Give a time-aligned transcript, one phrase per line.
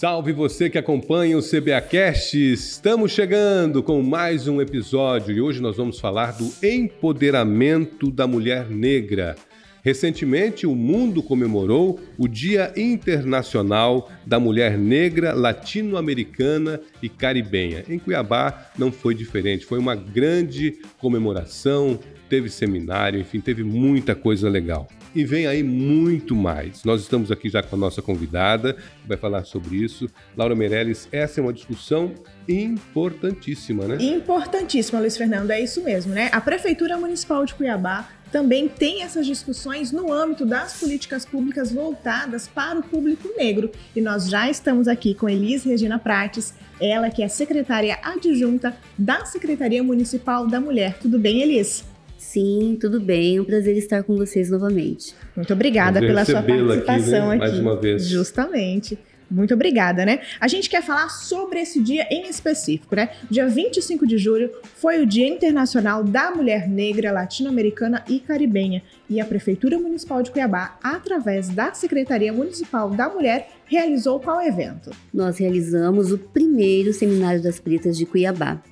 [0.00, 2.34] Salve você que acompanha o CBAcast!
[2.34, 8.70] Estamos chegando com mais um episódio e hoje nós vamos falar do empoderamento da mulher
[8.70, 9.36] negra.
[9.84, 17.84] Recentemente, o mundo comemorou o Dia Internacional da Mulher Negra, Latino-Americana e Caribenha.
[17.86, 24.48] Em Cuiabá não foi diferente, foi uma grande comemoração, teve seminário, enfim, teve muita coisa
[24.48, 24.88] legal.
[25.14, 26.84] E vem aí muito mais.
[26.84, 30.08] Nós estamos aqui já com a nossa convidada, que vai falar sobre isso.
[30.36, 32.14] Laura Meirelles, essa é uma discussão
[32.48, 33.96] importantíssima, né?
[34.00, 36.30] Importantíssima, Luiz Fernando, é isso mesmo, né?
[36.32, 42.46] A Prefeitura Municipal de Cuiabá também tem essas discussões no âmbito das políticas públicas voltadas
[42.46, 43.70] para o público negro.
[43.94, 49.24] E nós já estamos aqui com Elis Regina Prates, ela que é secretária adjunta da
[49.24, 50.98] Secretaria Municipal da Mulher.
[51.00, 51.89] Tudo bem, Elis?
[52.20, 53.38] Sim, tudo bem.
[53.38, 55.14] É um prazer estar com vocês novamente.
[55.34, 57.48] Muito obrigada pela sua participação aqui, né?
[57.48, 58.06] Mais uma vez.
[58.06, 58.98] Justamente.
[59.30, 60.20] Muito obrigada, né?
[60.38, 63.10] A gente quer falar sobre esse dia em específico, né?
[63.30, 68.82] Dia 25 de julho foi o Dia Internacional da Mulher Negra, Latino-Americana e Caribenha.
[69.08, 74.90] E a Prefeitura Municipal de Cuiabá, através da Secretaria Municipal da Mulher, realizou qual evento?
[75.14, 78.62] Nós realizamos o primeiro Seminário das Pretas de Cuiabá,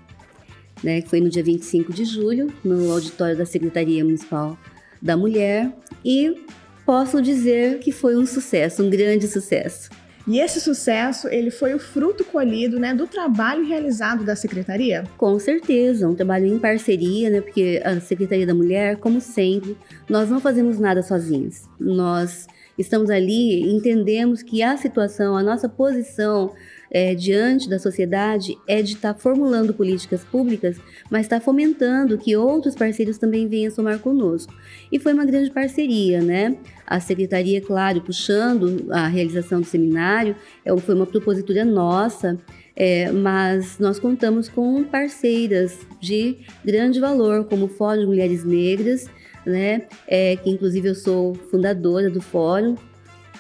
[0.83, 1.01] né?
[1.01, 4.59] Que foi no dia 25 de julho, no auditório da Secretaria Municipal
[5.01, 5.73] da Mulher.
[6.05, 6.45] E
[6.85, 9.91] posso dizer que foi um sucesso, um grande sucesso.
[10.29, 15.05] E esse sucesso, ele foi o fruto colhido, né, do trabalho realizado da secretaria?
[15.17, 19.75] Com certeza, um trabalho em parceria, né, porque a Secretaria da Mulher, como sempre,
[20.07, 21.63] nós não fazemos nada sozinhos.
[21.81, 26.53] Nós estamos ali, entendemos que a situação, a nossa posição
[26.91, 30.79] é, diante da sociedade é de estar tá formulando políticas públicas,
[31.11, 34.55] mas está fomentando que outros parceiros também venham somar conosco.
[34.91, 36.57] E foi uma grande parceria, né?
[36.87, 42.39] A secretaria, claro, puxando a realização do seminário, é, foi uma propositura nossa,
[42.75, 49.11] é, mas nós contamos com parceiras de grande valor, como o Fórum de Mulheres Negras,
[49.45, 49.83] né?
[50.07, 52.77] É, que inclusive eu sou fundadora do fórum,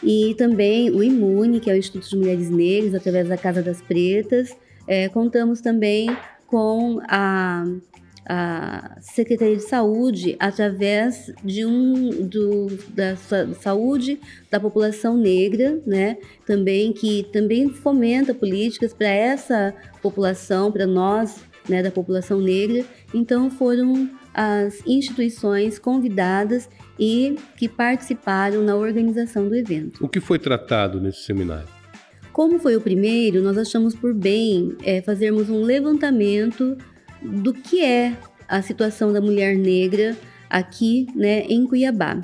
[0.02, 3.80] e também o Imune, que é o Instituto de Mulheres Negras, através da Casa das
[3.80, 4.56] Pretas.
[4.86, 6.08] É, contamos também
[6.46, 7.64] com a,
[8.26, 13.16] a, Secretaria de Saúde, através de um do, da
[13.60, 14.18] saúde
[14.50, 16.16] da população negra, né?
[16.46, 22.84] Também que também fomenta políticas para essa população, para nós, né, da população negra.
[23.12, 24.08] Então foram
[24.40, 30.04] as instituições convidadas e que participaram na organização do evento.
[30.04, 31.66] O que foi tratado nesse seminário?
[32.32, 36.78] Como foi o primeiro, nós achamos por bem é, fazermos um levantamento
[37.20, 38.16] do que é
[38.46, 40.16] a situação da mulher negra
[40.48, 42.20] aqui né, em Cuiabá.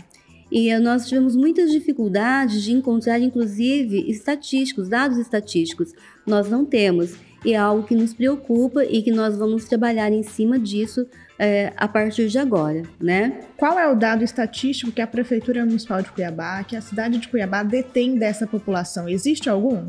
[0.52, 5.92] E eh, nós tivemos muitas dificuldades de encontrar, inclusive, estatísticos, dados estatísticos.
[6.24, 7.16] Nós não temos.
[7.44, 11.06] E é algo que nos preocupa e que nós vamos trabalhar em cima disso
[11.38, 13.40] é, a partir de agora, né?
[13.56, 17.28] Qual é o dado estatístico que a Prefeitura Municipal de Cuiabá, que a cidade de
[17.28, 19.08] Cuiabá detém dessa população?
[19.08, 19.88] Existe algum?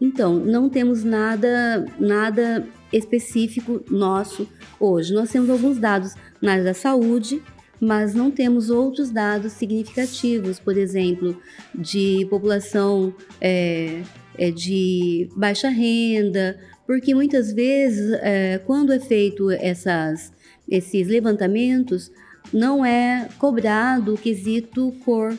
[0.00, 4.46] Então, não temos nada, nada específico nosso
[4.78, 5.12] hoje.
[5.12, 7.42] Nós temos alguns dados na área da saúde,
[7.80, 11.36] mas não temos outros dados significativos, por exemplo,
[11.74, 14.02] de população é,
[14.38, 20.32] é de baixa renda, porque muitas vezes, é, quando é feito essas
[20.68, 22.10] esses levantamentos,
[22.52, 25.36] não é cobrado o quesito cor.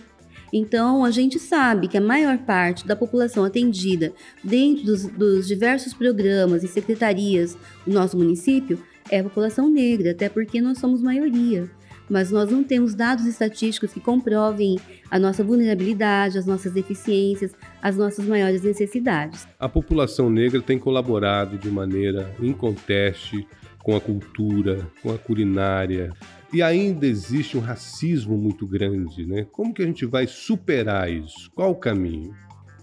[0.54, 4.14] Então, a gente sabe que a maior parte da população atendida
[4.44, 10.30] dentro dos, dos diversos programas e secretarias do nosso município é a população negra, até
[10.30, 11.70] porque nós somos maioria
[12.10, 14.78] mas nós não temos dados estatísticos que comprovem
[15.10, 17.52] a nossa vulnerabilidade, as nossas deficiências,
[17.82, 19.48] as nossas maiores necessidades.
[19.60, 23.48] A população negra tem colaborado de maneira inconteste
[23.84, 26.12] com a cultura, com a culinária.
[26.52, 29.46] E ainda existe um racismo muito grande, né?
[29.52, 31.52] Como que a gente vai superar isso?
[31.54, 32.34] Qual o caminho?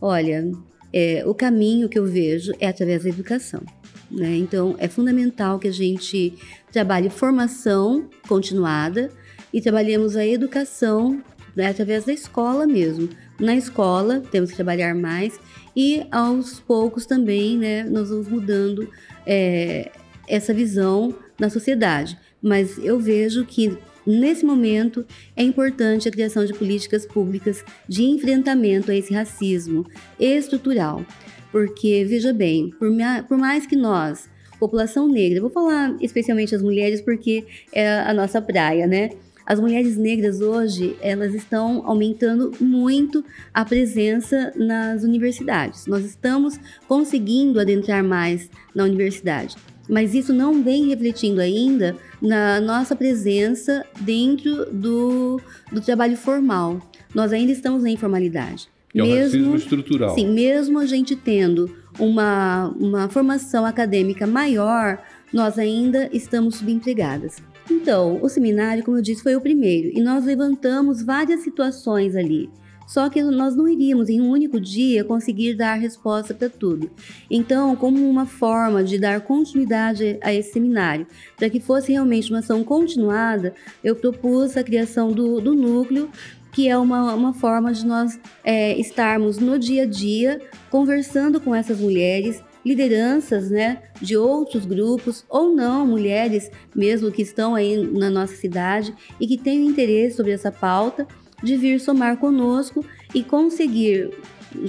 [0.01, 0.49] Olha,
[0.93, 3.63] é, o caminho que eu vejo é através da educação.
[4.13, 4.37] Né?
[4.37, 6.35] Então, é fundamental que a gente
[6.71, 9.11] trabalhe formação continuada
[9.53, 11.23] e trabalhemos a educação
[11.57, 13.09] né, através da escola mesmo.
[13.41, 15.41] Na escola, temos que trabalhar mais
[15.75, 18.89] e aos poucos também né, nós vamos mudando
[19.27, 19.91] é,
[20.29, 22.19] essa visão na sociedade.
[22.41, 23.77] Mas eu vejo que
[24.07, 29.87] nesse momento é importante a criação de políticas públicas de enfrentamento a esse racismo
[30.19, 31.05] estrutural.
[31.53, 32.89] Porque, veja bem, por,
[33.29, 34.29] por mais que nós,
[34.59, 39.11] população negra, vou falar especialmente as mulheres porque é a nossa praia, né?
[39.45, 45.87] As mulheres negras hoje, elas estão aumentando muito a presença nas universidades.
[45.87, 49.57] Nós estamos conseguindo adentrar mais na universidade,
[49.89, 55.41] mas isso não vem refletindo ainda na nossa presença dentro do,
[55.73, 56.81] do trabalho formal.
[57.13, 58.72] Nós ainda estamos na informalidade.
[58.93, 60.15] Que é o mesmo, racismo estrutural.
[60.15, 65.03] Sim, mesmo a gente tendo uma, uma formação acadêmica maior,
[65.33, 67.43] nós ainda estamos subempregadas.
[67.71, 72.51] Então, o seminário, como eu disse, foi o primeiro e nós levantamos várias situações ali.
[72.87, 76.91] Só que nós não iríamos em um único dia conseguir dar resposta para tudo.
[77.31, 81.07] Então, como uma forma de dar continuidade a esse seminário,
[81.37, 86.11] para que fosse realmente uma ação continuada, eu propus a criação do, do núcleo
[86.53, 90.41] que é uma, uma forma de nós é, estarmos no dia a dia
[90.71, 97.55] conversando com essas mulheres, lideranças né, de outros grupos, ou não, mulheres mesmo que estão
[97.55, 101.09] aí na nossa cidade e que têm interesse sobre essa pauta,
[101.43, 104.11] de vir somar conosco e conseguir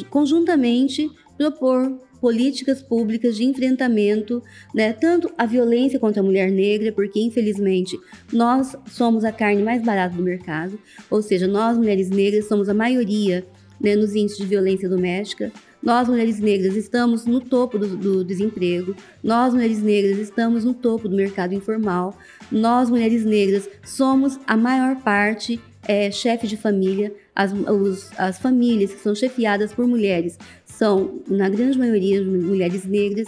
[0.10, 4.42] conjuntamente propor políticas públicas de enfrentamento,
[4.74, 8.00] né, tanto a violência contra a mulher negra, porque infelizmente
[8.32, 10.80] nós somos a carne mais barata do mercado,
[11.12, 13.46] ou seja, nós mulheres negras somos a maioria
[13.78, 15.52] né, nos índices de violência doméstica.
[15.82, 18.96] Nós, mulheres negras, estamos no topo do, do, desemprego.
[19.22, 22.18] Nós, mulheres negras, estamos no topo do mercado informal.
[22.50, 27.14] Nós, mulheres negras, somos a maior parte é, chefe de família.
[27.36, 33.28] As, os, as famílias que são chefiadas por mulheres são, na grande maioria, mulheres negras,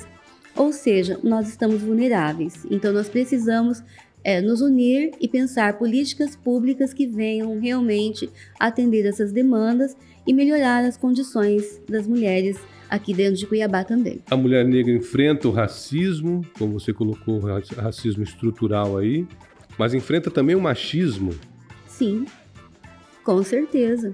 [0.56, 2.66] ou seja, nós estamos vulneráveis.
[2.70, 3.84] Então, nós precisamos
[4.24, 8.30] é, nos unir e pensar políticas públicas que venham realmente
[8.60, 12.58] atender essas demandas e melhorar as condições das mulheres
[12.90, 14.22] aqui dentro de Cuiabá também.
[14.30, 19.28] A mulher negra enfrenta o racismo, como você colocou, o racismo estrutural aí,
[19.78, 21.32] mas enfrenta também o machismo.
[21.88, 22.26] Sim,
[23.26, 24.14] com certeza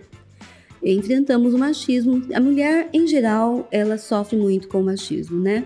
[0.83, 2.23] enfrentamos o machismo.
[2.33, 5.65] A mulher, em geral, ela sofre muito com o machismo, né?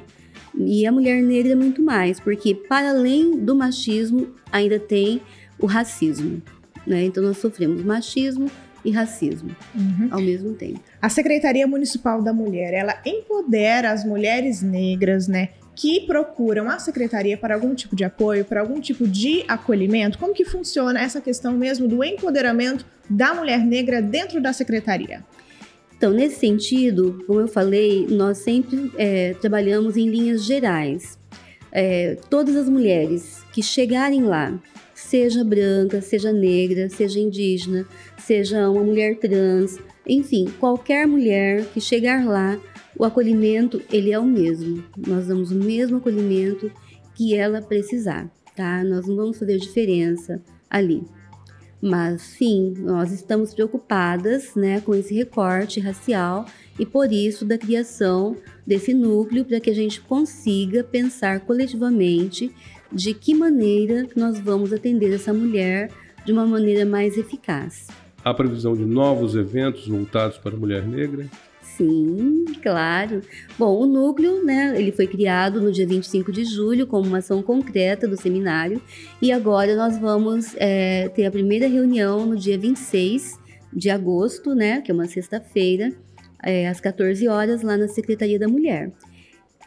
[0.58, 5.22] E a mulher negra muito mais, porque para além do machismo, ainda tem
[5.60, 6.42] o racismo,
[6.86, 7.04] né?
[7.06, 8.50] Então nós sofremos machismo
[8.86, 10.08] e racismo uhum.
[10.12, 10.80] ao mesmo tempo.
[11.02, 15.50] A Secretaria Municipal da Mulher, ela empodera as mulheres negras, né?
[15.76, 20.18] que procuram a secretaria para algum tipo de apoio, para algum tipo de acolhimento?
[20.18, 25.24] Como que funciona essa questão mesmo do empoderamento da mulher negra dentro da secretaria?
[25.98, 31.18] Então, nesse sentido, como eu falei, nós sempre é, trabalhamos em linhas gerais.
[31.72, 34.58] É, todas as mulheres que chegarem lá,
[35.10, 37.86] seja branca, seja negra, seja indígena,
[38.18, 42.60] seja uma mulher trans, enfim, qualquer mulher que chegar lá,
[42.98, 44.84] o acolhimento ele é o mesmo.
[45.08, 46.72] Nós damos o mesmo acolhimento
[47.14, 48.84] que ela precisar, tá?
[48.84, 51.04] Nós não vamos fazer diferença ali.
[51.82, 56.46] Mas sim, nós estamos preocupadas, né, com esse recorte racial
[56.80, 58.36] e por isso da criação
[58.66, 62.52] desse núcleo para que a gente consiga pensar coletivamente
[62.96, 65.92] de que maneira nós vamos atender essa mulher
[66.26, 67.88] de uma maneira mais eficaz.
[68.24, 71.30] Há previsão de novos eventos voltados para a mulher negra?
[71.62, 73.22] Sim, claro.
[73.60, 77.44] Bom, o núcleo, né, ele foi criado no dia 25 de julho como uma ação
[77.44, 78.82] concreta do seminário
[79.22, 83.38] e agora nós vamos é, ter a primeira reunião no dia 26
[83.74, 85.92] de agosto, né, que é uma sexta-feira,
[86.42, 88.90] é, às 14 horas, lá na Secretaria da Mulher.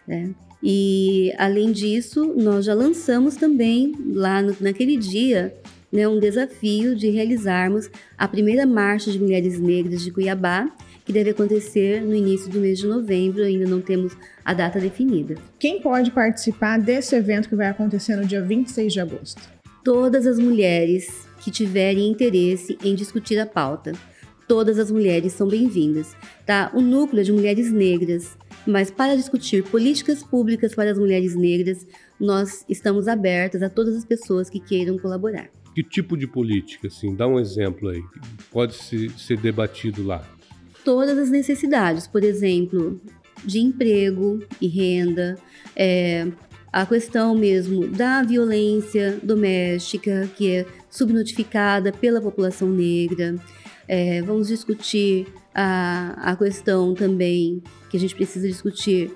[0.07, 0.35] Né?
[0.63, 5.55] E, além disso, nós já lançamos também, lá no, naquele dia,
[5.93, 10.71] né, um desafio de realizarmos a primeira Marcha de Mulheres Negras de Cuiabá,
[11.05, 15.37] que deve acontecer no início do mês de novembro, ainda não temos a data definida.
[15.59, 19.41] Quem pode participar desse evento que vai acontecer no dia 26 de agosto?
[19.83, 23.93] Todas as mulheres que tiverem interesse em discutir a pauta.
[24.47, 26.71] Todas as mulheres são bem-vindas, tá?
[26.75, 28.37] O núcleo de mulheres negras,
[28.67, 31.87] mas para discutir políticas públicas para as mulheres negras,
[32.19, 35.49] nós estamos abertas a todas as pessoas que queiram colaborar.
[35.75, 37.15] Que tipo de política, assim?
[37.15, 38.03] Dá um exemplo aí.
[38.51, 40.27] Pode ser debatido lá
[40.89, 42.99] todas as necessidades, por exemplo,
[43.45, 45.37] de emprego e renda,
[45.77, 46.27] é,
[46.73, 53.35] a questão mesmo da violência doméstica, que é subnotificada pela população negra.
[53.87, 55.27] É, vamos discutir
[55.61, 57.61] a, a questão também
[57.91, 59.11] que a gente precisa discutir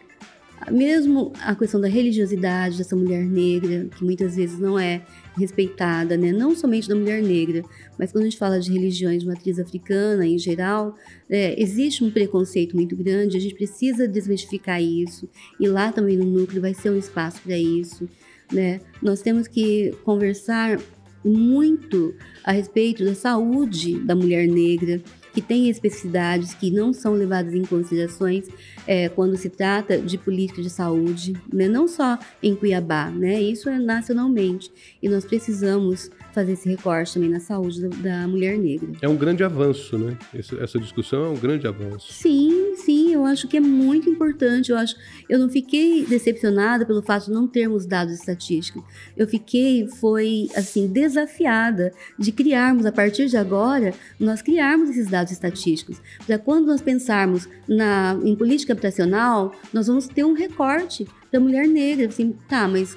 [0.70, 5.02] mesmo a questão da religiosidade dessa mulher negra, que muitas vezes não é
[5.37, 6.32] respeitada, né?
[6.32, 7.62] não somente da mulher negra,
[7.99, 10.96] mas quando a gente fala de religiões de matriz africana em geral,
[11.30, 16.25] é, existe um preconceito muito grande, a gente precisa desmistificar isso, e lá também no
[16.25, 18.08] núcleo vai ser um espaço para isso.
[18.52, 18.80] Né?
[19.00, 20.78] Nós temos que conversar
[21.25, 25.00] muito a respeito da saúde da mulher negra,
[25.33, 28.49] que tem especificidades que não são levadas em considerações
[28.87, 31.69] é, quando se trata de política de saúde, né?
[31.69, 33.41] não só em Cuiabá, né?
[33.41, 34.71] isso é nacionalmente.
[35.03, 38.89] E nós precisamos fazer esse recorte também na saúde da, da mulher negra.
[39.01, 40.17] É um grande avanço, né?
[40.35, 42.12] Essa, essa, discussão é um grande avanço.
[42.12, 42.62] Sim,
[43.12, 44.71] eu acho que é muito importante.
[44.71, 44.97] Eu acho,
[45.28, 48.83] eu não fiquei decepcionada pelo fato de não termos dados estatísticos.
[49.16, 55.33] Eu fiquei, foi assim, desafiada de criarmos a partir de agora, nós criarmos esses dados
[55.33, 56.00] estatísticos.
[56.26, 61.66] Para quando nós pensarmos na em política habitacional, nós vamos ter um recorte da mulher
[61.66, 62.97] negra, assim, tá, mas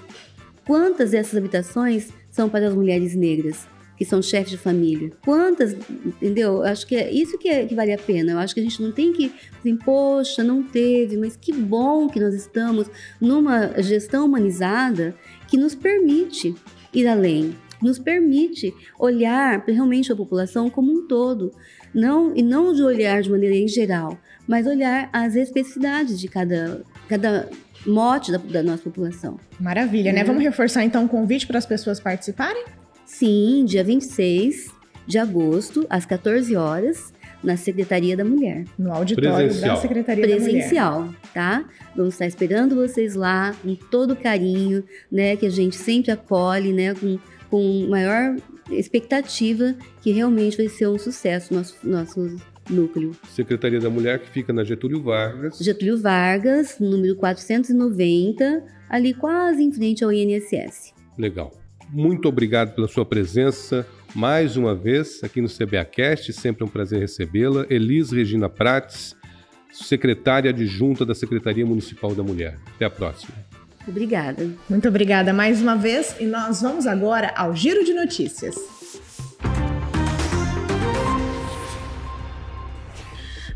[0.65, 5.11] quantas dessas habitações são para as mulheres negras, que são chefes de família.
[5.23, 5.75] Quantas,
[6.05, 6.63] entendeu?
[6.63, 8.33] Acho que é isso que, é, que vale a pena.
[8.33, 12.07] Eu acho que a gente não tem que, assim, poxa, não teve, mas que bom
[12.07, 15.15] que nós estamos numa gestão humanizada
[15.47, 16.53] que nos permite
[16.93, 21.51] ir além, nos permite olhar realmente a população como um todo,
[21.93, 26.83] não e não de olhar de maneira em geral, mas olhar as especificidades de cada,
[27.07, 27.49] cada
[27.85, 29.39] mote da, da nossa população.
[29.59, 30.21] Maravilha, né?
[30.21, 30.27] Uhum.
[30.27, 32.63] Vamos reforçar então o convite para as pessoas participarem?
[33.05, 34.73] Sim, dia 26
[35.07, 38.65] de agosto, às 14 horas, na Secretaria da Mulher.
[38.77, 39.75] No auditório Presencial.
[39.75, 41.19] da Secretaria Presencial, da Mulher.
[41.33, 41.65] tá?
[41.95, 45.35] Vamos estar esperando vocês lá com todo carinho, né?
[45.35, 46.95] Que a gente sempre acolhe, né?
[46.95, 47.19] Com,
[47.49, 48.35] com maior
[48.71, 52.35] expectativa que realmente vai ser um sucesso nosso, nosso
[52.67, 53.11] núcleo.
[53.29, 55.59] Secretaria da Mulher, que fica na Getúlio Vargas.
[55.59, 60.93] Getúlio Vargas, número 490, ali quase em frente ao INSS.
[61.15, 61.51] Legal.
[61.89, 66.31] Muito obrigado pela sua presença mais uma vez aqui no CBAcast.
[66.33, 67.65] Sempre é um prazer recebê-la.
[67.69, 69.15] Elis Regina Prates,
[69.71, 72.57] secretária adjunta da Secretaria Municipal da Mulher.
[72.75, 73.33] Até a próxima.
[73.87, 74.49] Obrigada.
[74.69, 78.55] Muito obrigada mais uma vez e nós vamos agora ao Giro de Notícias.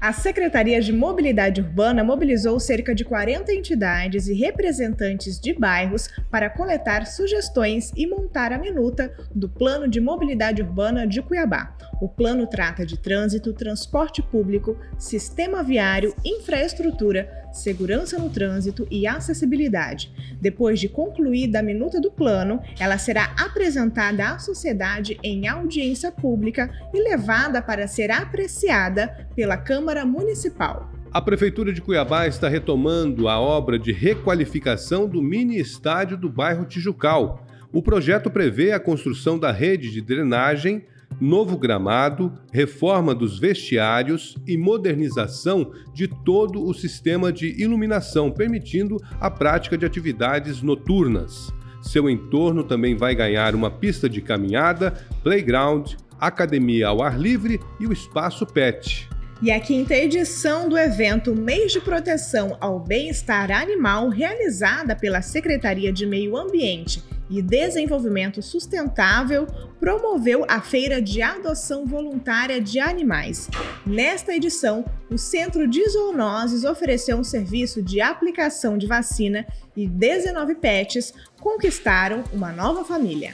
[0.01, 6.49] A Secretaria de Mobilidade Urbana mobilizou cerca de 40 entidades e representantes de bairros para
[6.49, 11.75] coletar sugestões e montar a minuta do Plano de Mobilidade Urbana de Cuiabá.
[12.01, 20.11] O plano trata de trânsito, transporte público, sistema viário, infraestrutura, segurança no trânsito e acessibilidade.
[20.41, 26.69] Depois de concluída a minuta do plano, ela será apresentada à sociedade em audiência pública
[26.93, 30.91] e levada para ser apreciada pela Câmara Municipal.
[31.11, 36.65] A Prefeitura de Cuiabá está retomando a obra de requalificação do mini estádio do bairro
[36.65, 37.45] Tijucal.
[37.73, 40.85] O projeto prevê a construção da rede de drenagem
[41.19, 49.29] novo gramado, reforma dos vestiários e modernização de todo o sistema de iluminação, permitindo a
[49.29, 51.51] prática de atividades noturnas.
[51.81, 57.87] Seu entorno também vai ganhar uma pista de caminhada, playground, academia ao ar livre e
[57.87, 59.07] o espaço PET.
[59.41, 65.93] E a quinta edição do evento Mês de Proteção ao Bem-Estar Animal, realizada pela Secretaria
[65.93, 69.45] de Meio Ambiente e Desenvolvimento Sustentável
[69.79, 73.49] promoveu a Feira de Adoção Voluntária de Animais.
[73.85, 79.45] Nesta edição, o Centro de Zoonoses ofereceu um serviço de aplicação de vacina
[79.75, 83.33] e 19 pets conquistaram uma nova família.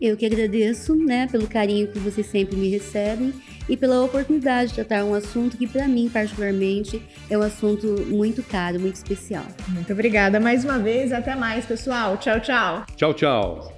[0.00, 3.32] Eu que agradeço, né, pelo carinho que vocês sempre me recebem
[3.68, 8.42] e pela oportunidade de tratar um assunto que para mim particularmente é um assunto muito
[8.42, 9.46] caro, muito especial.
[9.68, 12.18] Muito obrigada mais uma vez, até mais, pessoal.
[12.18, 12.84] Tchau, tchau.
[12.94, 13.76] Tchau, tchau.